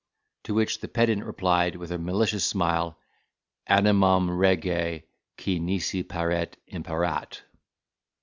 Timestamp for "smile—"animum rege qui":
2.43-5.59